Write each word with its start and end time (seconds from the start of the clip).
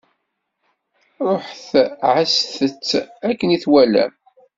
Ṛuḥet, 1.29 1.67
ɛasset-tt 2.13 2.91
akken 3.29 3.49
i 3.55 3.57
twalam. 3.63 4.13